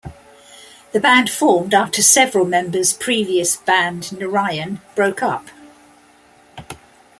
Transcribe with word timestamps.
The 0.93 0.99
band 0.99 1.29
formed 1.29 1.75
after 1.75 2.01
several 2.01 2.43
members 2.43 2.91
previous 2.91 3.57
band 3.57 4.11
Narayan 4.17 4.81
broke 4.95 5.21
up. 5.21 5.45